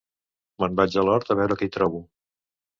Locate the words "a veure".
1.35-1.61